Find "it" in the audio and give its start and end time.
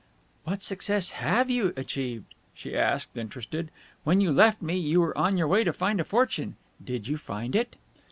7.55-7.75